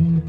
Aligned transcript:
مرحبا 0.00 0.22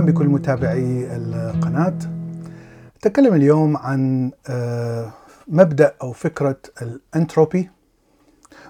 بكل 0.00 0.26
متابعي 0.28 1.16
القناة. 1.16 1.98
نتكلم 2.96 3.34
اليوم 3.34 3.76
عن 3.76 4.30
آه، 4.50 5.12
مبدأ 5.48 5.94
أو 6.02 6.12
فكرة 6.12 6.56
الانتروبي. 6.82 7.70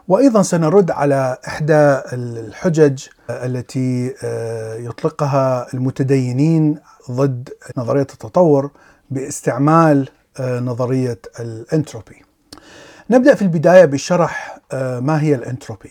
وأيضا 0.08 0.42
سنرد 0.42 0.90
على 0.90 1.36
إحدى 1.48 2.00
الحجج 2.12 3.06
التي 3.30 4.14
آه، 4.24 4.74
يطلقها 4.74 5.66
المتدينين 5.74 6.78
ضد 7.10 7.48
نظرية 7.76 8.00
التطور 8.00 8.70
باستعمال 9.10 10.08
آه، 10.40 10.60
نظرية 10.60 11.18
الانتروبي. 11.40 12.22
نبدأ 13.10 13.34
في 13.34 13.42
البداية 13.42 13.84
بشرح 13.84 14.58
ما 14.72 15.22
هي 15.22 15.34
الانتروبي. 15.34 15.90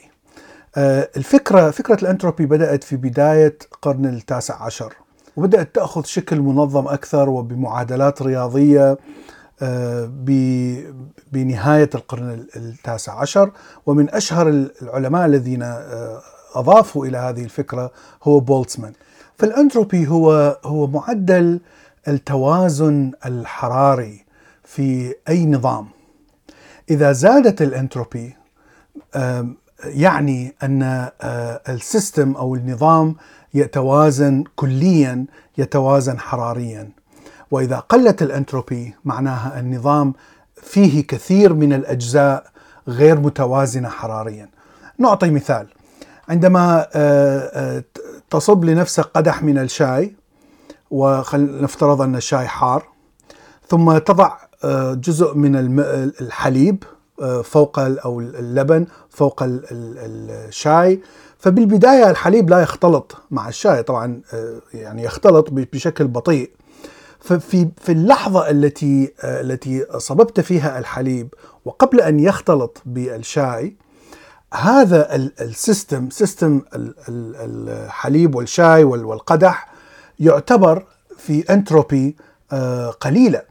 الفكرة 1.17 1.71
فكرة 1.71 2.01
الانتروبي 2.01 2.45
بدأت 2.45 2.83
في 2.83 2.95
بداية 2.95 3.57
القرن 3.73 4.05
التاسع 4.05 4.63
عشر 4.63 4.93
وبدأت 5.37 5.75
تأخذ 5.75 6.03
شكل 6.03 6.39
منظم 6.39 6.87
أكثر 6.87 7.29
وبمعادلات 7.29 8.21
رياضية 8.21 8.91
آه، 8.91 8.97
بنهاية 11.31 11.89
القرن 11.95 12.45
التاسع 12.55 13.19
عشر 13.19 13.51
ومن 13.85 14.09
أشهر 14.09 14.49
العلماء 14.81 15.25
الذين 15.25 15.63
آه، 15.63 16.21
أضافوا 16.55 17.05
إلى 17.05 17.17
هذه 17.17 17.43
الفكرة 17.43 17.91
هو 18.23 18.39
بولتزمان 18.39 18.93
فالأنتروبي 19.37 20.07
هو 20.07 20.57
هو 20.63 20.87
معدل 20.87 21.59
التوازن 22.07 23.11
الحراري 23.25 24.25
في 24.63 25.15
أي 25.29 25.45
نظام. 25.45 25.87
إذا 26.89 27.11
زادت 27.11 27.61
الأنتروبي 27.61 28.35
يعني 29.83 30.55
أن 30.63 30.83
آه، 31.21 31.61
ال 31.69 31.78
system 31.78 32.31
أو 32.35 32.55
النظام 32.55 33.15
يتوازن 33.53 34.43
كليا 34.55 35.25
يتوازن 35.57 36.19
حراريا. 36.19 36.89
وإذا 37.51 37.79
قلت 37.79 38.21
الأنتروبي 38.21 38.95
معناها 39.05 39.59
النظام 39.59 40.13
فيه 40.55 41.07
كثير 41.07 41.53
من 41.53 41.73
الأجزاء 41.73 42.51
غير 42.87 43.19
متوازنة 43.19 43.89
حراريا. 43.89 44.49
نعطي 44.97 45.29
مثال. 45.29 45.67
عندما 46.29 46.87
آه، 46.93 47.39
آه، 47.53 47.83
تصب 48.29 48.65
لنفسك 48.65 49.03
قدح 49.03 49.43
من 49.43 49.57
الشاي 49.57 50.15
ونفترض 50.91 52.01
أن 52.01 52.15
الشاي 52.15 52.47
حار 52.47 52.87
ثم 53.67 53.97
تضع 53.97 54.37
آه، 54.63 54.93
جزء 54.93 55.33
من 55.33 55.79
الحليب 56.21 56.83
فوق 57.43 57.79
أو 57.79 58.19
اللبن 58.19 58.85
فوق 59.09 59.43
الشاي. 59.43 61.01
فبالبداية 61.39 62.09
الحليب 62.09 62.49
لا 62.49 62.59
يختلط 62.59 63.17
مع 63.31 63.49
الشاي 63.49 63.83
طبعا 63.83 64.21
يعني 64.73 65.03
يختلط 65.03 65.47
بشكل 65.51 66.07
بطيء. 66.07 66.51
ففي 67.27 67.67
في 67.81 67.91
اللحظة 67.91 68.49
التي 68.49 69.13
آه، 69.21 69.41
التي 69.41 69.85
صببت 69.97 70.39
فيها 70.39 70.79
الحليب 70.79 71.33
وقبل 71.65 72.01
أن 72.01 72.19
يختلط 72.19 72.81
بالشاي 72.85 73.75
هذا 74.53 75.15
ال 75.15 75.29
system 75.29 76.09
system 76.09 76.61
الحليب 77.09 78.35
والشاي 78.35 78.83
والقدح 78.83 79.69
يعتبر 80.19 80.85
في 81.17 81.53
أنتروبي 81.53 82.15
آه، 82.51 82.89
قليلة 82.89 83.41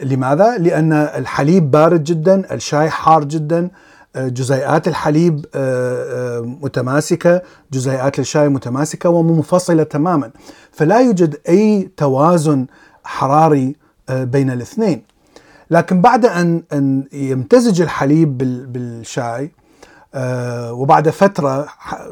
لماذا؟ 0.00 0.58
لأن 0.58 0.92
الحليب 0.92 1.70
بارد 1.70 2.04
جدا، 2.04 2.54
الشاي 2.54 2.90
حار 2.90 3.24
جدا، 3.24 3.70
جزيئات 4.16 4.88
الحليب 4.88 5.46
آه، 5.54 6.38
آه، 6.38 6.40
متماسكة، 6.40 7.42
جزيئات 7.72 8.18
الشاي 8.18 8.48
متماسكة 8.48 9.08
ومنفصلة 9.10 9.82
تماما، 9.82 10.30
فلا 10.72 11.00
يوجد 11.00 11.36
أي 11.48 11.90
توازن 11.96 12.66
حراري 13.06 13.76
آه، 14.08 14.24
بين 14.24 14.50
الاثنين. 14.50 15.02
لكن 15.70 16.00
بعد 16.00 16.26
أن 16.26 16.62
أن 16.72 17.04
يمتزج 17.12 17.80
الحليب 17.80 18.38
بالشاي 18.72 19.52
وبعد 20.70 21.10
فترة 21.10 21.66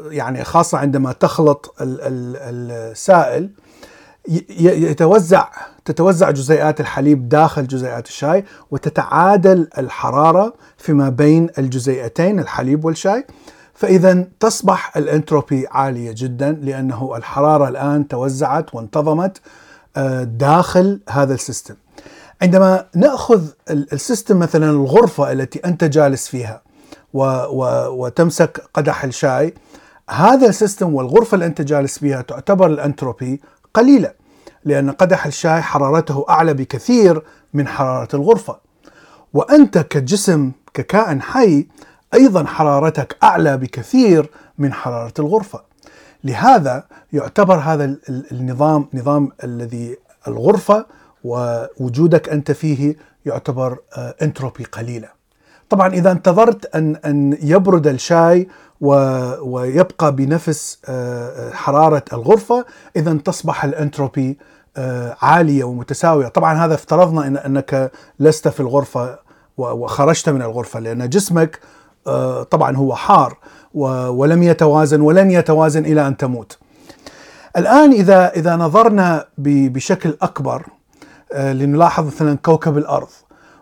يعني 0.09 0.43
خاصة 0.43 0.77
عندما 0.77 1.11
تخلط 1.11 1.75
السائل 1.81 3.49
يتوزع 4.59 5.47
تتوزع 5.85 6.31
جزيئات 6.31 6.79
الحليب 6.81 7.29
داخل 7.29 7.67
جزيئات 7.67 8.07
الشاي 8.07 8.45
وتتعادل 8.71 9.67
الحرارة 9.77 10.53
فيما 10.77 11.09
بين 11.09 11.49
الجزيئتين 11.57 12.39
الحليب 12.39 12.85
والشاي 12.85 13.25
فإذا 13.73 14.27
تصبح 14.39 14.97
الانتروبي 14.97 15.67
عالية 15.71 16.13
جدا 16.17 16.51
لأنه 16.51 17.13
الحرارة 17.17 17.67
الآن 17.67 18.07
توزعت 18.07 18.75
وانتظمت 18.75 19.37
آه، 19.37 19.41
داخل 20.23 20.99
هذا 21.09 21.33
ال 21.33 21.38
system. 21.38 21.75
عندما 22.41 22.85
نأخذ 22.95 23.43
ال 23.69 23.79
system 23.79 24.39
مثلا 24.39 24.69
الغرفة 24.69 25.31
التي 25.31 25.59
أنت 25.59 25.83
جالس 25.83 26.27
فيها 26.27 26.61
و 27.13 27.23
و 27.23 27.87
وتمسك 28.05 28.63
قدح 28.73 29.03
الشاي 29.03 29.53
هذا 30.09 30.47
ال 30.47 30.54
system 30.54 30.95
والغرفة 30.95 31.35
اللي 31.35 31.45
أنت 31.45 31.61
جالس 31.61 31.99
فيها 31.99 32.21
تعتبر 32.21 32.67
الأنتروبي 32.67 33.41
قليلة 33.73 34.11
لأن 34.65 34.91
قدح 34.91 35.25
الشاي 35.25 35.61
حرارته 35.61 36.25
أعلى 36.29 36.53
بكثير 36.53 37.23
من 37.53 37.67
حرارة 37.67 38.15
الغرفة. 38.15 38.59
وأنت 39.33 39.77
كجسم 39.77 40.51
ككائن 40.73 41.21
حي 41.21 41.67
أيضا 42.13 42.45
حرارتك 42.45 43.17
أعلى 43.23 43.57
بكثير 43.57 44.29
من 44.57 44.73
حرارة 44.73 45.13
الغرفة. 45.19 45.61
لهذا 46.25 46.83
يعتبر 47.13 47.55
هذا 47.55 47.95
النظام 48.31 48.87
نظام 48.93 49.31
الذي 49.43 49.97
الغرفة 50.27 50.85
ووجودك 51.23 52.29
أنت 52.29 52.51
فيه 52.51 52.95
يعتبر 53.25 53.77
آه، 53.97 54.15
انتروبي 54.21 54.63
قليلة. 54.63 55.07
طبعا 55.69 55.93
إذا 55.93 56.11
انتظرت 56.11 56.75
ان 56.75 56.95
أن 56.95 57.37
يبرد 57.41 57.87
الشاي 57.87 58.47
ويبقى 59.41 60.15
بنفس 60.15 60.79
آه، 60.85 61.51
حرارة 61.51 62.03
الغرفة 62.13 62.65
إذا 62.95 63.13
تصبح 63.13 63.63
الانتروبي 63.63 64.37
آه، 64.77 65.17
عالية 65.21 65.63
ومتساوية، 65.63 66.27
طبعا 66.27 66.65
هذا 66.65 66.73
افترضنا 66.73 67.27
إن 67.27 67.37
أنك 67.37 67.91
لست 68.19 68.47
في 68.47 68.59
الغرفة 68.59 69.19
وخرجت 69.57 70.29
من 70.29 70.41
الغرفة 70.41 70.79
لأن 70.79 71.09
جسمك 71.09 71.59
طبعا 72.51 72.75
هو 72.75 72.95
حار 72.95 73.37
ولم 73.75 74.43
يتوازن 74.43 75.01
ولن 75.01 75.31
يتوازن 75.31 75.85
إلى 75.85 76.07
أن 76.07 76.17
تموت. 76.17 76.57
الآن 77.57 77.91
إذا 77.91 78.31
إذا 78.35 78.55
نظرنا 78.55 79.25
بشكل 79.37 80.17
أكبر 80.21 80.65
لنلاحظ 81.35 82.05
مثلا 82.05 82.37
كوكب 82.37 82.77
الأرض 82.77 83.07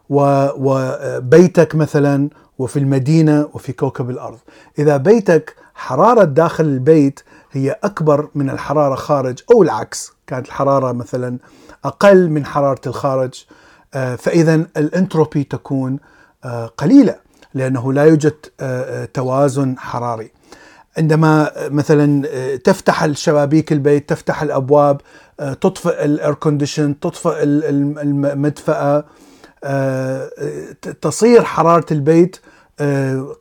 وبيتك 0.10 1.76
مثلا 1.76 2.30
وفي 2.60 2.80
المدينة 2.80 3.50
وفي 3.54 3.74
كوكب 3.74 4.10
الأرض. 4.10 4.38
إذا 4.80 4.98
بيتك 4.98 5.56
حرارة 5.76 6.24
داخل 6.24 6.64
البيت 6.64 7.20
هي 7.52 7.76
أكبر 7.84 8.28
من 8.36 8.50
الحرارة 8.50 8.96
خارج 8.96 9.40
أو 9.52 9.64
العكس، 9.64 10.12
كانت 10.28 10.48
الحرارة 10.48 10.92
مثلا 10.92 11.38
أقل 11.86 12.30
من 12.30 12.46
حرارة 12.46 12.82
الخارج 12.88 13.46
آه، 13.94 14.16
فاذا 14.16 14.56
الأنتروبي 14.56 15.44
تكون 15.44 16.00
آه، 16.46 16.66
قليلة 16.66 17.16
لأنه 17.54 17.94
لا 17.94 18.04
يوجد 18.04 18.36
آه، 18.60 19.06
توازن 19.06 19.76
حراري. 19.78 20.32
عندما 20.98 21.52
مثلا 21.70 22.28
تفتح 22.58 23.04
الشبابيك 23.04 23.72
البيت 23.72 24.10
تفتح 24.10 24.42
الأبواب 24.42 25.02
تطفئ 25.38 26.06
ال 26.06 26.13
air 26.13 26.34
condition 26.34 27.00
تطفئ 27.00 27.44
المدفأة 27.44 29.04
تصير 31.02 31.44
حرارة 31.44 31.86
البيت 31.92 32.40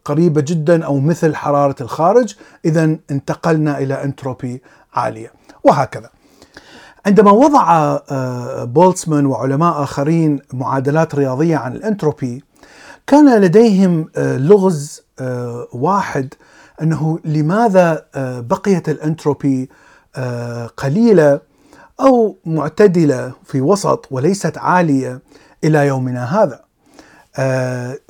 قريبة 0.04 0.40
جدا 0.40 0.84
أو 0.84 1.00
مثل 1.00 1.34
حرارة 1.34 1.76
الخارج 1.81 2.34
اذا 2.64 2.96
انتقلنا 3.10 3.78
إلى 3.78 4.04
أنتروبي 4.04 4.62
عالية 4.94 5.32
وهكذا 5.64 6.10
عندما 7.06 7.31
وضع 7.31 7.70
آه، 8.10 8.64
بولتسمان 8.64 9.26
وعلماء 9.26 9.82
آخرين 9.82 10.40
معادلات 10.52 11.14
رياضية 11.14 11.56
عن 11.56 11.72
الأنتروبي 11.72 12.44
كان 13.06 13.40
لديهم 13.40 14.08
آه، 14.16 14.37
لغز 14.37 15.02
آه، 15.20 15.69
واحد 15.72 16.34
أنه 16.82 17.19
لماذا 17.25 18.04
بقيت 18.40 18.88
الأنتروبي 18.88 19.69
قليلة 20.76 21.40
أو 22.00 22.37
معتدلة 22.46 23.32
في 23.44 23.60
وسط 23.60 24.06
وليست 24.10 24.58
عالية 24.58 25.20
إلى 25.64 25.87
يومنا 25.87 26.25
هذا. 26.25 26.60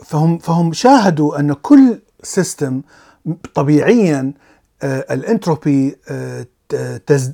فهم 0.04 0.38
فهم 0.38 0.72
شاهدوا 0.72 1.40
أن 1.40 1.52
كل 1.52 1.98
system 2.22 2.82
طبيعيا 3.54 4.32
الأنتروبي 4.84 5.96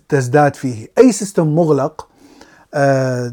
تزداد 0.08 0.56
فيه 0.56 0.88
أي 0.98 1.12
system 1.12 1.46
مغلق 1.54 2.08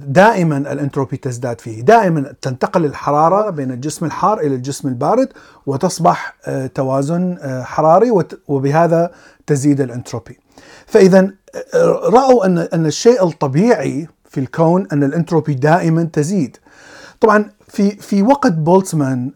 دائما 0.07 0.57
الانتروبي 0.57 1.17
تزداد 1.17 1.61
فيه. 1.61 1.81
دائما 1.81 2.33
تنتقل 2.41 2.85
الحرارة 2.85 3.49
بين 3.49 3.71
الجسم 3.71 4.05
الحار 4.05 4.39
إلى 4.39 4.55
الجسم 4.55 4.87
البارد 4.87 5.29
وتصبح 5.65 6.35
توازن 6.75 7.37
حراري 7.63 8.11
وبهذا 8.47 9.11
تزيد 9.47 9.81
الانتروبي. 9.81 10.39
فإذا 10.85 11.31
رأوا 12.03 12.45
أن 12.45 12.57
أن 12.57 12.85
الشيء 12.85 13.27
الطبيعي 13.27 14.07
في 14.29 14.39
الكون 14.39 14.87
أن 14.93 15.03
الانتروبي 15.03 15.53
دائما 15.53 16.09
تزيد. 16.13 16.57
طبعا 17.19 17.49
في 17.67 17.91
في 17.91 18.23
وقت 18.23 18.51
بولتزمان 18.51 19.31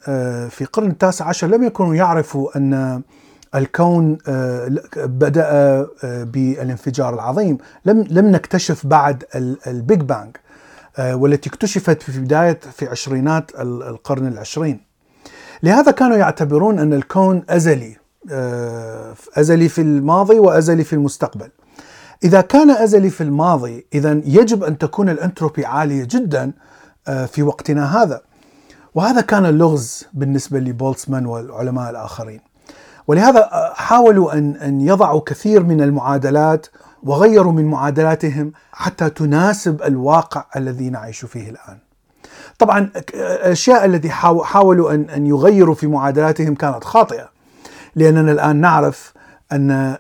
في 0.50 0.62
القرن 0.62 0.88
التاسع 0.88 1.26
عشر 1.26 1.48
لم 1.48 1.64
يكونوا 1.64 1.96
يعرفوا 1.96 2.58
أن 2.58 3.02
الكون 3.56 4.18
بدأ 4.96 5.88
بالانفجار 6.04 7.14
العظيم. 7.14 7.58
لم 7.86 8.06
لم 8.10 8.32
نكتشف 8.32 8.86
بعد 8.86 9.24
ال 9.68 9.76
Big 9.76 10.02
Bang 10.02 10.36
والتي 11.00 11.50
اكتشفت 11.50 12.02
في 12.04 12.20
بداية 12.20 12.60
في 12.72 12.88
عشرينات 12.88 13.52
القرن 13.62 14.28
العشرين. 14.28 14.82
لهذا 15.64 15.92
كانوا 15.92 16.18
يعتبرون 16.18 16.80
أن 16.80 16.94
الكون 16.94 17.44
أزلي 17.50 17.98
أزلي 19.38 19.70
في 19.70 19.82
الماضي 19.82 20.40
وأزلي 20.40 20.84
في 20.84 20.94
المستقبل. 20.94 21.50
إذا 22.24 22.42
كان 22.42 22.70
أزلي 22.70 23.10
في 23.10 23.24
الماضي 23.24 23.86
إذا 23.94 24.22
يجب 24.26 24.64
أن 24.64 24.78
تكون 24.78 25.10
الأنتروبي 25.10 25.66
عالية 25.66 26.04
جدا 26.04 26.52
في 27.28 27.44
وقتنا 27.44 28.04
هذا. 28.04 28.22
وهذا 28.96 29.22
كان 29.22 29.46
اللغز 29.46 30.08
بالنسبة 30.14 30.60
لبولتسمان 30.60 31.26
والعلماء 31.26 31.90
الآخرين. 31.90 32.49
ولهذا 33.10 33.50
حاولوا 33.74 34.34
أن 34.34 34.56
أن 34.56 34.82
يضعوا 34.82 35.22
كثير 35.26 35.64
من 35.64 35.82
المعادلات 35.82 36.68
وغيروا 37.04 37.52
من 37.52 37.66
معادلاتهم 37.66 38.52
حتى 38.72 39.10
تناسب 39.10 39.82
الواقع 39.82 40.46
الذي 40.56 40.90
نعيش 40.90 41.26
فيه 41.26 41.50
الآن. 41.50 41.78
طبعا 42.60 42.92
الأشياء 43.14 43.86
التي 43.86 44.10
حاولوا 44.44 44.94
أن 44.94 45.10
أن 45.10 45.28
يغيروا 45.28 45.76
في 45.76 45.88
معادلاتهم 45.88 46.56
كانت 46.56 46.84
خاطئة 46.84 47.30
لأننا 47.96 48.32
الآن 48.32 48.56
نعرف 48.56 49.14
أن 49.52 49.98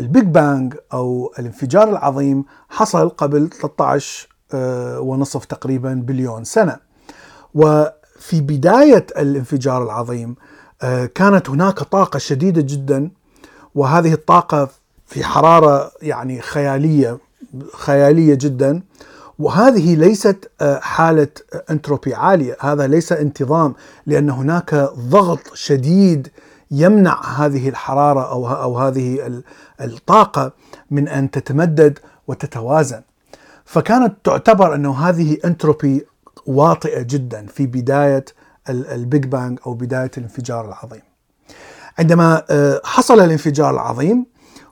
ال 0.00 0.06
Big 0.06 0.24
Bang 0.24 0.74
أو 0.92 1.32
الانفجار 1.38 1.88
العظيم 1.88 2.44
حصل 2.68 3.08
قبل 3.08 3.50
13 3.50 4.28
ونصف 5.00 5.44
تقريبا 5.44 5.94
بليون 6.06 6.44
سنة. 6.44 6.76
وفي 7.54 8.40
بداية 8.40 9.06
الانفجار 9.18 9.82
العظيم 9.82 10.36
كانت 11.14 11.50
هناك 11.50 11.78
طاقة 11.78 12.18
شديدة 12.18 12.60
جدا 12.60 13.10
وهذه 13.74 14.12
الطاقة 14.12 14.68
في 15.06 15.24
حرارة 15.24 15.92
يعني 16.02 16.40
خيالية 16.40 17.18
خيالية 17.74 18.34
جدا. 18.34 18.82
وهذه 19.38 19.94
ليست 19.94 20.50
حالة 20.80 21.28
انتروبي 21.70 22.14
عالية 22.14 22.56
هذا 22.60 22.86
ليس 22.86 23.12
انتظام 23.12 23.74
لأن 24.06 24.30
هناك 24.30 24.74
ضغط 24.98 25.54
شديد 25.54 26.28
يمنع 26.70 27.24
هذه 27.24 27.68
الحرارة 27.68 28.30
أو, 28.30 28.48
أو 28.48 28.78
هذه 28.78 29.42
الطاقة 29.80 30.52
من 30.90 31.08
أن 31.08 31.30
تتمدد 31.30 31.98
وتتوازن. 32.28 33.02
فكانت 33.64 34.14
تعتبر 34.24 34.74
أنه 34.74 35.08
هذه 35.08 35.38
انتروبي 35.44 36.06
واطئة 36.46 37.02
جدا 37.02 37.46
في 37.46 37.66
بداية 37.66 38.24
ال 38.70 38.84
Big 38.84 39.24
Bang 39.26 39.58
أو 39.66 39.74
بداية 39.74 40.10
الانفجار 40.18 40.68
العظيم. 40.68 41.02
عندما 41.98 42.42
حصل 42.84 43.20
الانفجار 43.20 43.70
العظيم 43.74 44.26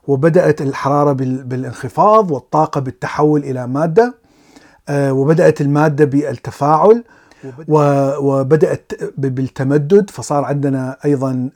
وبدأت 0.07 0.61
الحرارة 0.61 1.13
بالانخفاض 1.13 2.31
والطاقة 2.31 2.81
بالتحول 2.81 3.43
إلى 3.43 3.67
مادة 3.67 4.15
وبدأت 4.91 5.61
المادة 5.61 6.05
بالتفاعل 6.05 7.03
وبدأت 8.19 8.91
بالتمدد 9.17 10.09
فصار 10.09 10.43
عندنا 10.45 10.97
أيضا 11.05 11.49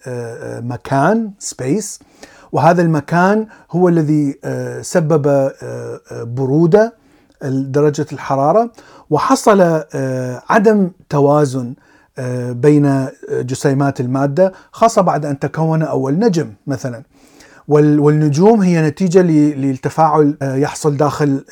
مكان 0.59 1.31
سبيس 1.39 1.99
وهذا 2.51 2.81
المكان 2.81 3.47
هو 3.71 3.89
الذي 3.89 4.39
سبب 4.81 5.51
برودة 6.11 6.93
درجة 7.51 8.05
الحرارة 8.13 8.71
وحصل 9.09 9.61
عدم 10.49 10.91
توازن 11.09 11.73
بين 12.49 13.07
جسيمات 13.31 13.99
المادة 13.99 14.53
خاصة 14.71 15.01
بعد 15.01 15.25
أن 15.25 15.39
تكون 15.39 15.81
أول 15.83 16.19
نجم 16.19 16.53
مثلا. 16.67 17.03
والنجوم 17.67 18.61
هي 18.61 18.81
نتيجة 18.81 19.21
للتفاعل 19.21 20.37
يحصل 20.41 20.97
داخل 20.97 21.43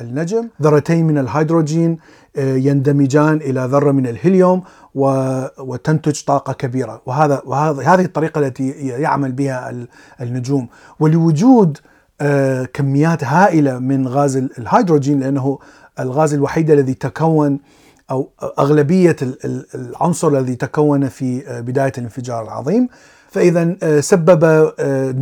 النجم. 0.00 0.48
ذرتين 0.62 1.06
من 1.06 1.18
الهيدروجين 1.18 1.98
يندمجان 2.38 3.36
إلى 3.36 3.68
ذرة 3.70 3.92
من 3.92 4.06
الهيليوم 4.06 4.62
وتنتج 5.58 6.22
طاقة 6.24 6.52
كبيرة. 6.52 7.02
وهذا 7.06 7.42
وهذه 7.46 8.04
الطريقة 8.04 8.38
التي 8.38 8.68
يعمل 8.80 9.32
بها 9.32 9.86
النجوم. 10.20 10.68
ولوجود 11.00 11.78
كميات 12.72 13.24
هائلة 13.24 13.78
من 13.78 14.08
غاز 14.08 14.36
الهيدروجين 14.36 15.20
لأنه 15.20 15.58
الغاز 16.00 16.34
الوحيد 16.34 16.70
الذي 16.70 16.94
تكون 16.94 17.58
أو 18.10 18.30
أغلبية 18.58 19.16
العنصر 19.74 20.28
الذي 20.28 20.54
تكون 20.54 21.08
في 21.08 21.62
بداية 21.66 21.92
الانفجار 21.98 22.44
العظيم. 22.44 22.88
فإذا 23.30 23.76
سبب 24.00 24.72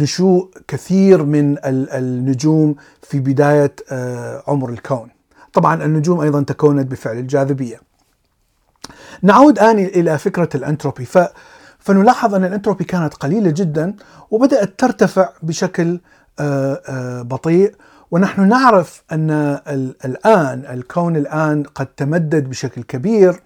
نشوء 0.02 0.50
كثير 0.68 1.24
من 1.24 1.56
النجوم 1.64 2.76
في 3.02 3.20
بداية 3.20 3.74
عمر 4.48 4.70
الكون. 4.70 5.08
طبعا 5.52 5.84
النجوم 5.84 6.20
أيضا 6.20 6.42
تكونت 6.42 6.90
بفعل 6.90 7.18
الجاذبية. 7.18 7.80
نعود 9.22 9.58
الآن 9.58 9.78
إلى 9.78 10.18
فكرة 10.18 10.48
الأنتروبي. 10.54 11.04
ف 11.04 11.18
فنلاحظ 11.78 12.34
أن 12.34 12.44
الأنتروبي 12.44 12.84
كانت 12.84 13.14
قليلة 13.14 13.50
جدا 13.50 13.94
وبدأت 14.30 14.78
ترتفع 14.78 15.28
بشكل 15.42 16.00
بطيء. 17.22 17.74
ونحن 18.10 18.48
نعرف 18.48 19.02
أن 19.12 19.30
الآن 20.04 20.64
الكون 20.70 21.16
الآن 21.16 21.62
قد 21.62 21.86
تمدد 21.86 22.50
بشكل 22.50 22.82
كبير 22.82 23.40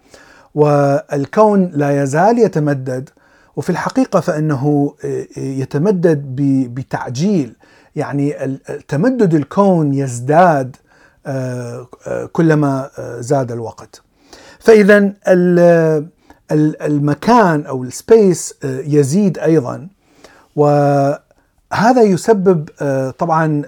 والكون 0.54 1.70
لا 1.74 2.02
يزال 2.02 2.38
يتمدد 2.38 3.10
وفي 3.56 3.70
الحقيقة 3.70 4.20
فإنه 4.20 4.94
يتمدد 5.36 6.24
بتعجيل. 6.74 7.54
يعني 7.96 8.58
تمدد 8.88 9.34
الكون 9.34 9.94
يزداد 9.94 10.76
كلما 12.32 12.90
زاد 13.20 13.52
الوقت. 13.52 14.02
فإذا 14.58 15.12
المكان 16.82 17.66
أو 17.66 17.82
السبيس 17.84 18.54
يزيد 18.64 19.38
أيضا 19.38 19.88
وهذا 21.74 22.02
يسبب 22.02 22.68
طبعا 23.18 23.62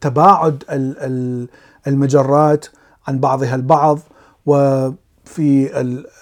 تباعد 0.00 0.64
المجرات 1.86 2.66
عن 3.08 3.18
بعضها 3.18 3.54
البعض 3.54 3.98
وفي 4.46 5.64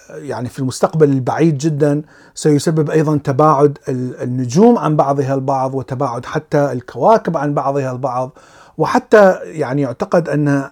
يعني 0.09 0.49
في 0.49 0.59
المستقبل 0.59 1.09
البعيد 1.09 1.57
جدا 1.57 2.01
سيسبب 2.35 2.89
أيضا 2.89 3.17
تباعد 3.17 3.77
النجوم 3.89 4.77
عن 4.77 4.95
بعضها 4.95 5.33
البعض 5.35 5.75
وتباعد 5.75 6.25
حتى 6.25 6.71
الكواكب 6.71 7.37
عن 7.37 7.53
بعضها 7.53 7.91
البعض. 7.91 8.37
وحتى 8.77 9.35
يعني 9.43 9.81
يعتقد 9.81 10.29
أن 10.29 10.69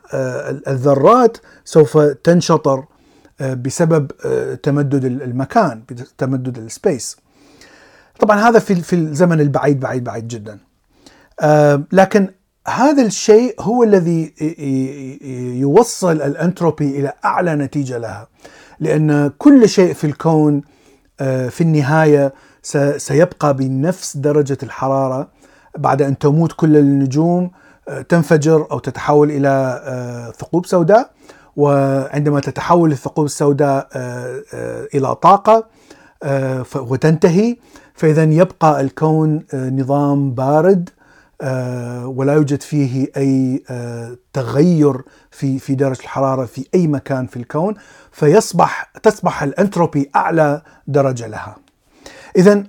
الذرات 0.67 1.37
سوف 1.65 1.97
تنشطر 1.97 2.83
بسبب 3.41 4.11
تمدد 4.63 5.05
المكان 5.05 5.81
بتمدد 5.89 6.57
السبيس. 6.57 7.17
طبعا 8.19 8.49
هذا 8.49 8.59
في 8.59 8.75
في 8.75 8.95
الزمن 8.95 9.39
البعيد 9.39 9.79
بعيد 9.79 10.03
بعيد 10.03 10.27
جدا. 10.27 10.59
لكن 11.91 12.27
هذا 12.67 13.05
الشيء 13.05 13.55
هو 13.59 13.83
الذي 13.83 14.33
يوصل 15.59 16.15
الأنتروبي 16.21 16.99
إلى 16.99 17.13
أعلى 17.25 17.55
نتيجة 17.55 17.97
لها. 17.97 18.27
لأن 18.79 19.31
كل 19.37 19.69
شيء 19.69 19.93
في 19.93 20.03
الكون 20.03 20.61
في 21.49 21.61
النهاية 21.61 22.33
سيبقى 22.97 23.53
بنفس 23.53 24.17
درجة 24.17 24.57
الحرارة 24.63 25.27
بعد 25.77 26.01
أن 26.01 26.17
تموت 26.17 26.51
كل 26.51 26.77
النجوم 26.77 27.51
تنفجر 28.09 28.67
أو 28.71 28.79
تتحول 28.79 29.31
إلى 29.31 30.33
ثقوب 30.39 30.65
سوداء. 30.65 31.11
وعندما 31.55 32.39
تتحول 32.39 32.91
الثقوب 32.91 33.25
السوداء 33.25 33.87
إلى 34.95 35.15
طاقة 35.15 35.67
وتنتهي 36.75 37.57
فإذا 37.97 38.23
يبقى 38.23 38.81
الكون 38.81 39.43
نظام 39.53 40.31
بارد 40.31 40.89
ولا 42.05 42.33
يوجد 42.33 42.61
فيه 42.61 43.07
أي 43.17 43.63
تغير 44.33 45.01
في 45.31 45.59
في 45.59 45.75
درجة 45.75 45.99
الحرارة 45.99 46.45
في 46.45 46.65
أي 46.75 46.87
مكان 46.87 47.27
في 47.27 47.37
الكون 47.37 47.75
فيصبح 48.11 48.91
تصبح 49.03 49.43
الأنتروبي 49.43 50.09
أعلى 50.15 50.61
درجة 50.87 51.27
لها. 51.27 51.55
إذا 52.37 52.63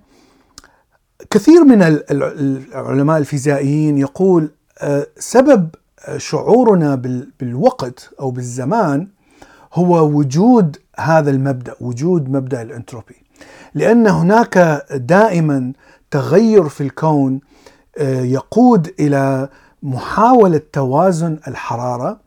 كثير 1.31 1.65
من 1.65 1.83
العلماء 1.83 3.19
الفيزيائيين 3.19 3.99
يقول 3.99 4.51
آه، 4.79 5.07
سبب 5.19 5.69
شعورنا 6.17 6.95
بالوقت 7.41 8.11
أو 8.21 8.31
بالزمان 8.31 9.09
هو 9.75 10.09
وجود 10.19 10.77
هذا 10.99 11.31
المبدأ، 11.31 11.75
وجود 11.81 12.31
مبدأ 12.31 12.63
الأنتروبي. 12.63 13.17
لأن 13.75 14.07
هناك 14.07 14.85
دائما 14.93 15.73
تغير 16.11 16.69
في 16.69 16.81
الكون 16.81 17.41
آه، 17.99 18.21
يقود 18.21 18.95
إلى 19.01 19.49
محاولة 19.83 20.61
توازن 20.73 21.39
الحرارة 21.49 22.21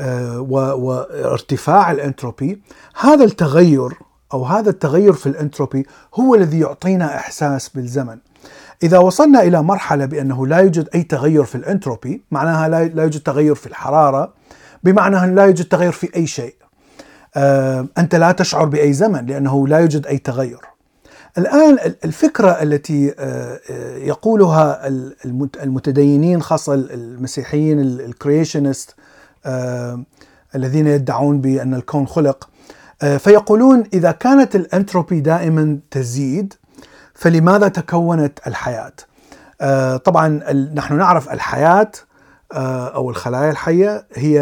آه، 0.00 0.40
وارتفاع 0.40 1.90
الانتروبي، 1.90 2.62
هذا 3.00 3.24
التغير 3.24 3.92
أو 4.32 4.44
هذا 4.44 4.70
التغير 4.70 5.12
في 5.12 5.26
الانتروبي 5.26 5.86
هو 6.14 6.34
الذي 6.34 6.60
يعطينا 6.60 7.16
إحساس 7.16 7.68
بالزمن. 7.68 8.18
إذا 8.82 8.98
وصلنا 8.98 9.42
إلى 9.42 9.62
مرحلة 9.62 10.04
بأنه 10.04 10.46
لا 10.46 10.58
يوجد 10.58 10.88
أي 10.94 11.02
تغير 11.02 11.44
في 11.44 11.54
الانتروبي، 11.54 12.24
معناها 12.30 12.68
لا 12.68 13.02
يوجد 13.02 13.20
تغير 13.20 13.54
في 13.54 13.66
الحرارة، 13.66 14.32
بمعنى 14.82 15.34
لا 15.34 15.44
يوجد 15.44 15.64
تغير 15.64 15.92
في 15.92 16.16
أي 16.16 16.26
شيء. 16.26 16.54
آه، 17.36 17.86
أنت 17.98 18.14
لا 18.14 18.32
تشعر 18.32 18.64
بأي 18.64 18.92
زمن 18.92 19.26
لأنه 19.26 19.68
لا 19.68 19.78
يوجد 19.78 20.06
أي 20.06 20.18
تغير. 20.18 20.69
الآن 21.38 21.94
الفكرة 22.04 22.50
التي 22.50 23.14
آه، 23.18 23.60
آه، 23.70 23.96
يقولها 23.96 24.88
المتدينين 25.62 26.42
خاصة 26.42 26.74
المسيحيين 26.74 27.80
الكريشنست 27.80 28.94
الذين 30.54 30.86
يدعون 30.86 31.40
بأن 31.40 31.74
الكون 31.74 32.06
خلق 32.06 32.48
فيقولون 33.18 33.84
إذا 33.92 34.12
كانت 34.12 34.56
الأنتروبي 34.56 35.20
دائما 35.20 35.78
تزيد 35.90 36.54
فلماذا 37.14 37.68
تكونت 37.68 38.38
الحياة؟ 38.46 38.92
طبعا 39.96 40.28
نحن 40.74 40.96
نعرف 40.96 41.32
الحياة 41.32 41.90
أو 42.94 43.10
الخلايا 43.10 43.50
الحية 43.50 44.06
هي 44.14 44.40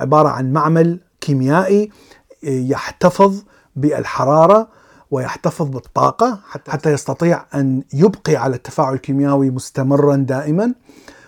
عبارة 0.00 0.28
عن 0.28 0.52
معمل 0.52 1.00
كيميائي 1.20 1.90
يحتفظ 2.42 3.42
بالحرارة 3.76 4.68
ويحتفظ 5.12 5.68
بالطاقة 5.68 6.38
حتى 6.68 6.92
يستطيع 6.92 7.44
أن 7.54 7.82
يبقي 7.94 8.36
على 8.36 8.56
التفاعل 8.56 8.94
الكيميائي 8.94 9.50
مستمرا 9.50 10.16
دائما 10.16 10.74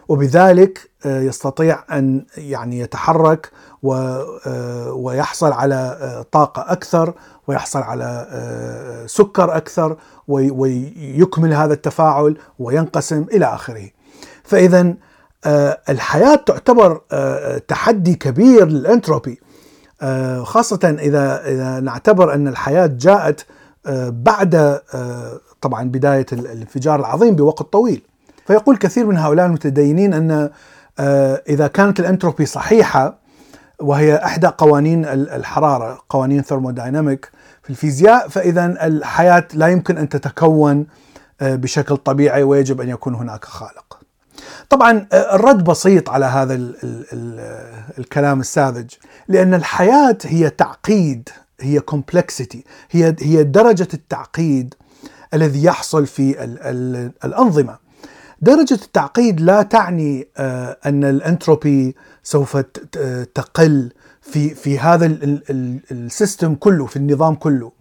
وبذلك 0.08 0.90
آه، 1.06 1.20
يستطيع 1.20 1.84
أن 1.92 2.26
يعني 2.36 2.78
يتحرك 2.78 3.50
آه، 3.84 4.92
ويحصل 4.92 5.52
على 5.52 5.98
آه، 6.00 6.26
طاقة 6.32 6.72
أكثر 6.72 7.14
ويحصل 7.46 7.82
على 7.82 8.26
سكر 9.06 9.56
أكثر 9.56 9.96
ويكمل 10.28 11.54
هذا 11.54 11.72
التفاعل 11.72 12.36
وينقسم 12.58 13.26
إلى 13.32 13.44
آخره. 13.46 13.90
فاذا 14.44 14.94
الحياة 15.88 16.34
تعتبر 16.34 17.00
تحدي 17.68 18.14
كبير 18.14 18.66
للأنتروبي 18.66 19.40
آه، 20.04 20.42
خاصة 20.42 20.96
إذا 21.00 21.46
إذا 21.46 21.80
نعتبر 21.80 22.34
أن 22.34 22.48
الحياة 22.48 22.86
جاءت 22.86 23.46
بعد 24.08 24.54
آه، 24.94 25.40
طبعا 25.60 25.84
بداية 25.84 26.26
الانفجار 26.32 27.00
العظيم 27.00 27.36
بوقت 27.36 27.62
طويل. 27.62 28.02
فيقول 28.46 28.76
كثير 28.76 29.06
من 29.06 29.16
هؤلاء 29.16 29.46
المتدينين 29.46 30.14
أن 30.14 30.50
إذا 31.48 31.66
كانت 31.66 32.00
الأنتروبي 32.00 32.46
صحيحة 32.46 33.18
وهي 33.80 34.16
إحدى 34.16 34.46
قوانين 34.46 35.04
الحرارة 35.04 36.02
قوانين 36.08 36.42
thermodynamic 36.42 37.30
في 37.62 37.70
الفيزياء 37.70 38.28
فإذا 38.28 38.86
الحياة 38.86 39.48
لا 39.54 39.68
يمكن 39.68 39.98
أن 39.98 40.08
تتكون 40.08 40.86
بشكل 41.40 41.96
طبيعي 41.96 42.42
ويجب 42.42 42.80
أن 42.80 42.88
يكون 42.88 43.14
هناك 43.14 43.44
خالق. 43.44 43.98
طبعا 44.70 45.06
الرد 45.12 45.64
بسيط 45.64 46.10
على 46.10 46.24
هذا 46.24 46.54
ال 46.54 46.76
ال 46.84 47.04
ال 47.12 47.40
الكلام 47.98 48.40
الساذج 48.40 48.90
لأن 49.28 49.54
الحياة 49.54 50.18
هي 50.24 50.50
تعقيد. 50.50 51.28
هي 51.64 51.80
complexity 51.80 52.64
هي 52.90 53.16
هي 53.21 53.42
درجة 53.44 53.88
التعقيد 53.94 54.75
الذي 55.35 55.64
يحصل 55.64 56.06
في 56.06 56.44
ال 56.44 56.59
ال 56.62 57.11
الأنظمة. 57.25 57.78
درجة 58.40 58.75
التعقيد 58.75 59.40
لا 59.40 59.62
تعني 59.62 60.28
آه، 60.37 60.76
أن 60.87 61.04
الأنتروبي 61.04 61.97
سوف 62.23 62.56
تقل 63.35 63.92
في 64.23 64.54
في 64.54 64.78
هذا 64.78 65.06
ال 65.90 66.00
system 66.00 66.54
كله 66.54 66.87
في 66.87 66.97
النظام 66.97 67.35
كله. 67.35 67.73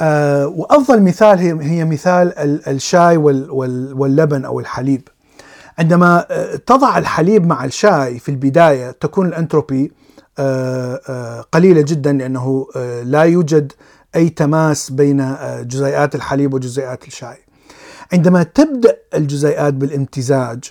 آه، 0.00 0.46
وأفضل 0.46 1.02
مثال 1.02 1.38
هي 1.62 1.84
مثال 1.84 2.32
الشاي 2.68 3.16
واللبن 3.16 4.44
أو 4.44 4.60
الحليب. 4.60 5.08
عندما 5.78 6.26
آه، 6.30 6.56
تضع 6.56 6.98
الحليب 6.98 7.46
مع 7.46 7.64
الشاي 7.64 8.18
في 8.18 8.28
البداية 8.28 8.90
تكون 8.90 9.26
الأنتروبي 9.26 9.92
قليلة 11.52 11.80
جدا 11.80 12.12
لأنه 12.12 12.66
لا 13.02 13.22
يوجد 13.22 13.72
أي 14.16 14.28
تماس 14.28 14.90
بين 14.90 15.36
جزيئات 15.60 16.14
الحليب 16.14 16.54
وجزيئات 16.54 17.06
الشاي. 17.06 17.36
عندما 18.12 18.42
تبدأ 18.42 18.96
الجزيئات 19.14 19.74
بالامتزاج 19.74 20.64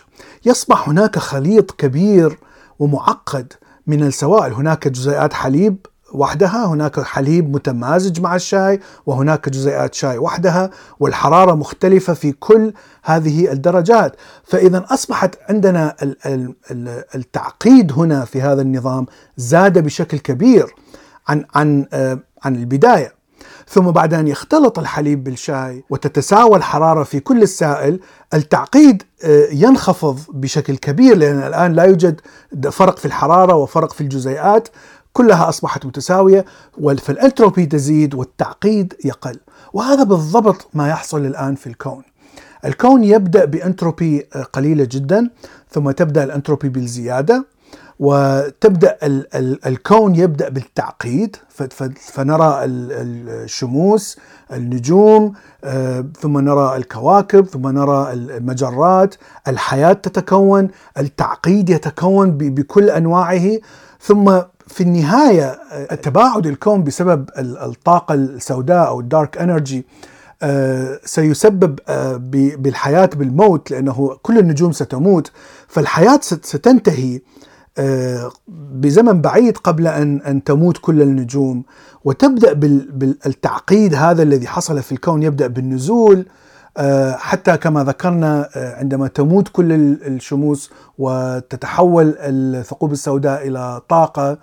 يصبح 0.46 0.90
هناك 0.90 1.20
خليط 1.20 1.72
كبير 1.72 2.38
ومعقد 2.80 3.54
من 3.88 4.04
السوائل، 4.04 4.54
هناك 4.54 4.88
جزيئات 4.88 5.34
حليب 5.34 5.86
وحدها 6.14 6.66
هناك 6.66 7.00
حليب 7.00 7.56
متمازج 7.56 8.22
مع 8.22 8.36
الشاي 8.36 8.80
وهناك 9.06 9.50
جزيئات 9.50 9.94
شاي 9.94 10.18
وحدها 10.18 10.70
والحرارة 11.00 11.54
مختلفة 11.54 12.14
في 12.14 12.32
كل 12.32 12.74
هذه 13.04 13.52
الدرجات. 13.52 14.16
فإذا 14.44 14.86
أصبحت 14.90 15.36
عندنا 15.50 15.96
التعقيد 17.16 17.92
هنا 17.92 18.26
في 18.26 18.42
هذا 18.42 18.62
النظام 18.62 19.06
زاد 19.38 19.80
بشكل 19.80 20.18
كبير 20.18 20.76
عن 21.28 21.46
عن 21.56 21.86
آه، 21.94 22.20
عن 22.44 22.56
البداية. 22.56 23.14
ثم 23.68 23.92
بعد 23.92 24.14
أن 24.14 24.28
يختلط 24.28 24.80
الحليب 24.80 25.24
بالشاي 25.24 25.84
وتتساوى 25.90 26.58
الحرارة 26.58 27.04
في 27.04 27.20
كل 27.20 27.42
السائل 27.42 28.00
التعقيد 28.34 29.04
آه، 29.24 29.48
ينخفض 29.52 30.20
بشكل 30.34 30.78
كبير 30.78 31.18
لأن 31.18 31.44
الآن 31.44 31.74
لا 31.74 31.84
يوجد 31.84 32.22
فرق 32.72 32.98
في 32.98 33.06
الحرارة 33.06 33.56
وفرق 33.56 33.94
في 33.94 34.02
الجزيئات. 34.02 34.68
كلها 35.14 35.50
أصبحت 35.50 35.86
متساوية 35.86 36.46
فالانتروبي 37.02 37.66
تزيد 37.66 38.16
والتعقيد 38.16 38.94
يقل. 39.06 39.40
وهذا 39.74 40.04
بالضبط 40.04 40.68
ما 40.74 40.90
يحصل 40.90 41.26
الآن 41.26 41.56
في 41.56 41.68
الكون. 41.68 42.04
الكون 42.66 43.04
يبدأ 43.04 43.46
بانتروبي 43.46 44.20
قليلة 44.54 44.88
جدا 44.92 45.30
ثم 45.72 45.92
تبدأ 45.92 46.24
الانتروبي 46.24 46.70
بالزيادة 46.70 47.46
وتبدأ 48.04 48.98
الكون 49.66 50.16
يبدأ 50.16 50.50
بالتعقيد. 50.50 51.36
فنرى 52.14 52.60
الشموس 52.66 54.18
النجوم 54.54 55.34
آه، 55.64 56.06
ثم 56.20 56.40
نرى 56.40 56.76
الكواكب 56.78 57.46
ثم 57.46 57.68
نرى 57.68 58.14
المجرات. 58.14 59.16
الحياة 59.48 59.94
تتكون 59.94 60.70
التعقيد 60.98 61.70
يتكون 61.70 62.32
بكل 62.32 62.90
أنواعه. 62.90 63.60
ثم 64.02 64.40
في 64.68 64.84
النهاية 64.84 65.60
التباعد 65.92 66.48
الكون 66.48 66.84
بسبب 66.84 67.30
الطاقة 67.38 68.14
السوداء 68.14 68.88
أو 68.88 69.00
الدارك 69.00 69.38
إنرجي 69.38 69.86
آه، 70.44 71.00
سيسبب 71.06 71.80
آه، 71.88 72.16
بالحياة 72.58 73.10
بالموت 73.16 73.72
لأنه 73.72 74.18
كل 74.22 74.38
النجوم 74.40 74.72
ستموت. 74.72 75.32
فالحياة 75.68 76.20
ستنتهي. 76.22 77.16
آه، 77.16 77.20
بزمن 78.48 79.22
بعيد 79.22 79.58
قبل 79.58 79.88
أن 79.88 80.22
أن 80.22 80.44
تموت 80.44 80.78
كل 80.78 81.02
النجوم. 81.02 81.64
وتبدأ 82.04 82.54
بالتعقيد 82.54 83.96
هذا 83.96 84.24
الذي 84.24 84.48
حصل 84.48 84.82
في 84.84 84.92
الكون 84.92 85.24
يبدأ 85.24 85.48
بالنزول. 85.48 86.26
حتى 87.16 87.58
كما 87.58 87.84
ذكرنا 87.84 88.50
عندما 88.56 89.08
تموت 89.08 89.48
كل 89.48 89.72
الشموس 89.74 90.72
وتتحول 90.98 92.16
الثقوب 92.20 92.92
السوداء 92.92 93.48
إلى 93.48 93.82
طاقة 93.90 94.38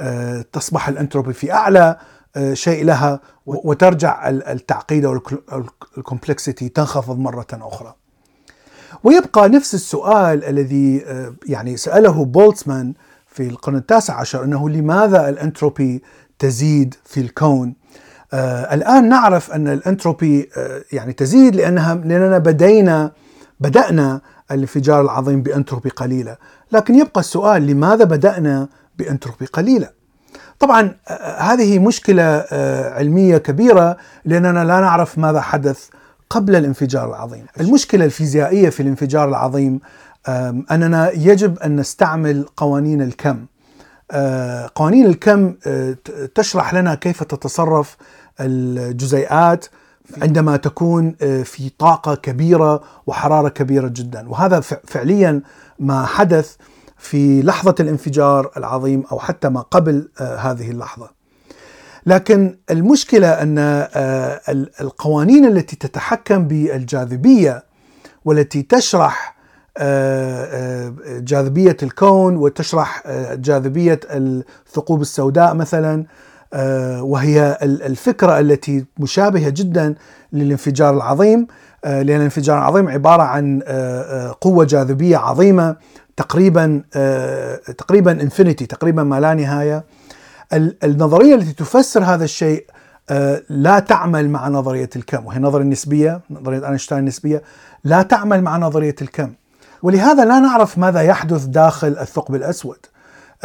آه، 0.00 0.44
تصبح 0.52 0.88
الأنتروبي 0.88 1.32
في 1.32 1.52
أعلى 1.52 1.96
آه، 2.36 2.54
شيء 2.54 2.84
لها. 2.84 3.20
وترجع 3.46 4.28
التعقيد 4.28 5.04
أو 5.04 5.20
ال 5.98 6.04
complexity 6.04 6.68
تنخفض 6.68 7.18
مرة 7.18 7.46
أخرى. 7.52 7.94
ويبقى 9.04 9.48
نفس 9.48 9.74
السؤال 9.74 10.44
الذي 10.44 11.04
آه، 11.06 11.34
يعني 11.46 11.76
سأله 11.76 12.24
بولتزمان 12.24 12.94
في 13.26 13.42
القرن 13.48 13.76
التاسع 13.76 14.20
عشر 14.20 14.44
إنه 14.44 14.68
لماذا 14.68 15.28
الأنتروبي 15.28 16.02
تزيد 16.38 16.94
في 17.04 17.20
الكون؟ 17.20 17.74
آه 18.32 18.74
الآن 18.74 19.08
نعرف 19.08 19.50
أن 19.52 19.68
الأنتروبي 19.68 20.48
آه 20.56 20.82
يعني 20.92 21.12
تزيد 21.12 21.56
لأنها 21.56 21.94
لأننا 21.94 22.38
بدينا 22.38 23.12
بدأنا 23.60 24.20
الانفجار 24.50 25.00
العظيم 25.00 25.42
بأنتروبي 25.42 25.88
قليلة، 25.90 26.36
لكن 26.72 26.94
يبقى 26.94 27.20
السؤال 27.20 27.66
لماذا 27.66 28.04
بدأنا 28.04 28.68
بأنتروبي 28.98 29.46
قليلة. 29.46 29.88
طبعا 30.58 30.94
هذه 31.38 31.78
مشكلة 31.78 32.44
علمية 32.92 33.38
كبيرة 33.38 33.96
لأننا 34.24 34.64
لا 34.64 34.80
نعرف 34.80 35.18
ماذا 35.18 35.40
حدث 35.40 35.88
قبل 36.30 36.56
الانفجار 36.56 37.08
العظيم. 37.08 37.46
المشكلة 37.60 38.04
الفيزيائية 38.04 38.68
في 38.68 38.80
الانفجار 38.80 39.28
العظيم 39.28 39.80
أننا 40.70 41.10
يجب 41.10 41.58
أن 41.58 41.76
نستعمل 41.76 42.46
قوانين 42.56 43.02
الكم. 43.02 43.46
آه، 44.10 44.70
قوانين 44.74 45.06
الكم 45.06 45.54
آه، 45.66 45.96
تشرح 46.34 46.74
لنا 46.74 46.94
كيف 46.94 47.22
تتصرف 47.22 47.96
الجزيئات 48.40 49.66
عندما 50.22 50.56
تكون 50.56 51.16
آه، 51.22 51.42
في 51.42 51.70
طاقة 51.78 52.14
كبيرة 52.14 52.82
وحرارة 53.06 53.48
كبيرة 53.48 53.88
جدا، 53.88 54.28
وهذا 54.28 54.60
فعليا 54.60 55.42
ما 55.78 56.06
حدث 56.06 56.56
في 56.96 57.42
لحظة 57.42 57.74
الانفجار 57.80 58.50
العظيم 58.56 59.04
أو 59.12 59.18
حتى 59.18 59.48
ما 59.48 59.60
قبل 59.60 60.08
هذه 60.18 60.70
اللحظة. 60.70 61.15
لكن 62.06 62.56
المشكلة 62.70 63.28
أن 63.28 63.58
القوانين 64.80 65.44
التي 65.44 65.76
تتحكم 65.76 66.48
بالجاذبية 66.48 67.62
والتي 68.24 68.62
تشرح 68.62 69.36
آه، 69.78 70.44
آه، 70.44 70.92
جاذبية 71.18 71.76
الكون 71.82 72.36
وتشرح 72.36 73.02
آه، 73.06 73.34
جاذبية 73.34 74.00
الثقوب 74.10 75.00
السوداء 75.00 75.54
مثلا 75.54 76.04
وهي 77.00 77.58
الفكرة 77.62 78.40
التي 78.40 78.84
مشابهة 78.98 79.48
جدا 79.48 79.94
للانفجار 80.32 80.96
العظيم 80.96 81.46
لأن 81.84 82.16
الانفجار 82.16 82.58
العظيم 82.58 82.88
عبارة 82.88 83.22
عن 83.22 83.60
قوة 84.40 84.64
جاذبية 84.64 85.16
عظيمة 85.16 85.76
تقريبا 86.16 86.82
تقريبا 87.78 88.12
infinity 88.12 88.66
تقريبا 88.66 89.02
ما 89.02 89.20
لا 89.20 89.34
نهاية. 89.34 89.84
النظرية 90.54 91.34
التي 91.34 91.52
تفسر 91.52 92.04
هذا 92.04 92.24
الشيء 92.24 92.66
لا 93.48 93.78
تعمل 93.78 94.30
مع 94.30 94.48
نظرية 94.48 94.90
الكم 94.96 95.26
وهي 95.26 95.38
نظرية 95.38 95.64
النسبية 95.64 96.20
نظرية 96.30 96.68
أينشتاين 96.68 97.00
النسبية 97.00 97.42
لا 97.84 98.02
تعمل 98.02 98.42
مع 98.42 98.56
نظرية 98.56 98.94
الكم. 99.02 99.32
ولهذا 99.82 100.24
لا 100.24 100.38
نعرف 100.38 100.78
ماذا 100.78 101.00
يحدث 101.00 101.44
داخل 101.44 101.88
الثقب 101.88 102.34
الأسود. 102.34 102.78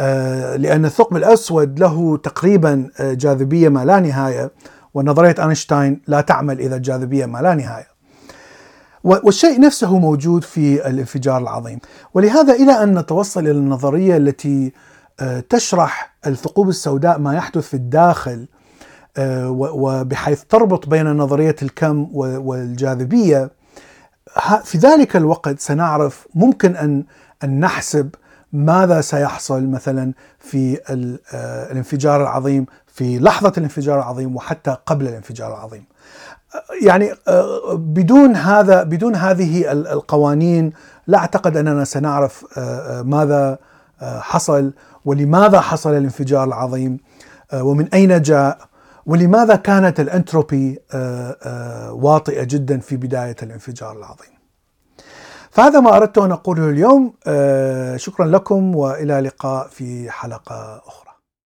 آه، 0.00 0.56
لأن 0.56 0.84
الثقب 0.84 1.16
الأسود 1.16 1.78
له 1.78 2.16
تقريبا 2.16 2.90
آه، 3.00 3.12
جاذبية 3.12 3.68
ما 3.68 3.84
لا 3.84 4.00
نهاية 4.00 4.50
ونظرية 4.94 5.34
أينشتاين 5.38 6.00
لا 6.06 6.20
تعمل 6.20 6.60
إذا 6.60 6.76
الجاذبيه 6.76 7.26
ما 7.26 7.38
لا 7.38 7.54
نهاية. 7.54 7.92
والشيء 9.04 9.60
نفسه 9.60 9.98
موجود 9.98 10.44
في 10.44 10.88
الانفجار 10.88 11.38
العظيم، 11.38 11.78
ولهذا 12.14 12.52
إلى 12.52 12.82
أن 12.82 12.98
نتوصل 12.98 13.40
إلى 13.40 13.50
النظرية 13.50 14.16
التي 14.16 14.66
آه، 14.66 14.91
تشرح 15.48 16.14
الثقوب 16.26 16.68
السوداء 16.68 17.18
ما 17.18 17.34
يحدث 17.34 17.68
في 17.68 17.74
الداخل 17.74 18.48
وبحيث 19.48 20.44
تربط 20.44 20.88
بين 20.88 21.06
نظرية 21.06 21.56
الكم 21.62 22.08
والجاذبية 22.16 23.50
في 24.64 24.78
ذلك 24.78 25.16
الوقت 25.16 25.60
سنعرف 25.60 26.26
ممكن 26.34 26.76
ان 26.76 27.04
أن 27.44 27.60
نحسب 27.60 28.14
ماذا 28.52 29.00
سيحصل 29.00 29.66
مثلا 29.66 30.12
في 30.38 30.78
آه، 31.34 31.72
الانفجار 31.72 32.22
العظيم 32.22 32.66
في 32.86 33.18
لحظة 33.18 33.52
الانفجار 33.58 33.98
العظيم 33.98 34.36
وحتى 34.36 34.76
قبل 34.86 35.08
الانفجار 35.08 35.54
العظيم. 35.54 35.84
يعني 36.82 37.12
آه، 37.28 37.74
بدون 37.74 38.36
هذا 38.36 38.82
بدون 38.82 39.16
هذه 39.16 39.72
القوانين 39.72 40.72
لا 41.06 41.18
أعتقد 41.18 41.56
أننا 41.56 41.84
سنعرف 41.84 42.44
آه، 42.58 43.02
ماذا 43.02 43.58
حصل 44.02 44.72
ولماذا 45.04 45.60
حصل 45.60 45.90
الانفجار 45.90 46.44
العظيم 46.44 46.98
ومن 47.54 47.88
أين 47.94 48.22
جاء 48.22 48.58
ولماذا 49.06 49.56
كانت 49.56 50.00
الانتروبي 50.00 50.78
آه، 50.94 51.36
آه، 51.42 51.92
واطئة 51.92 52.44
جدا 52.44 52.78
في 52.78 52.96
بداية 52.96 53.36
الانفجار 53.42 53.96
العظيم. 53.98 54.32
فهذا 55.50 55.80
ما 55.80 55.96
أردت 55.96 56.18
أن 56.18 56.32
أقوله 56.32 56.68
اليوم 56.68 57.14
آه، 57.26 57.96
شكرا 57.96 58.26
لكم 58.26 58.76
وإلى 58.76 59.20
لقاء 59.20 59.68
في 59.68 60.10
حلقة 60.10 60.82
أخرى. 60.86 61.01